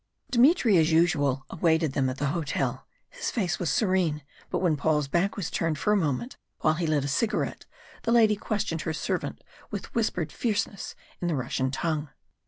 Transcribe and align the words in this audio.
Dmitry 0.31 0.77
as 0.77 0.91
usual 0.91 1.45
awaited 1.51 1.93
them 1.93 2.09
at 2.09 2.17
the 2.17 2.29
hotel; 2.33 2.87
his 3.09 3.29
face 3.29 3.59
was 3.59 3.69
serene, 3.69 4.23
but 4.49 4.57
when 4.57 4.75
Paul's 4.75 5.07
back 5.07 5.37
was 5.37 5.51
turned 5.51 5.77
for 5.77 5.93
a 5.93 5.95
moment 5.95 6.37
while 6.61 6.73
he 6.73 6.87
lit 6.87 7.05
a 7.05 7.07
cigarette, 7.07 7.67
the 8.01 8.11
lady 8.11 8.35
questioned 8.35 8.81
her 8.81 8.93
servant 8.93 9.43
with 9.69 9.93
whispered 9.93 10.31
fierceness 10.31 10.95
in 11.19 11.27
the 11.27 11.35
Russian 11.35 11.69
tongue. 11.69 12.09